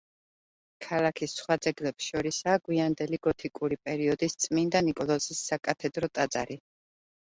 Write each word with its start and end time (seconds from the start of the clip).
ქალაქის 0.85 1.35
სხვა 1.41 1.57
ძეგლებს 1.65 2.07
შორისაა 2.13 2.61
გვიანდელი 2.69 3.21
გოთიკური 3.27 3.77
პერიოდის 3.91 4.37
წმინდა 4.47 4.83
ნიკოლოზის 4.89 5.45
საკათედრო 5.51 6.11
ტაძარი. 6.19 6.59